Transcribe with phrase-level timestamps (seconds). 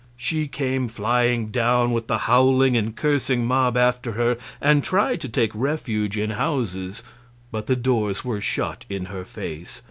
[0.17, 5.29] She came flying down, with the howling and cursing mob after her, and tried to
[5.29, 7.03] take refuge in houses,
[7.51, 9.79] but the doors were shut in her face.